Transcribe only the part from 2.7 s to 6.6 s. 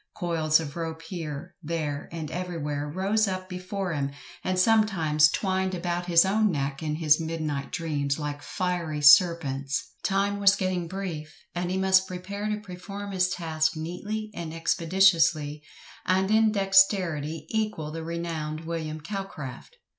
rose up before him, and sometimes twined about his own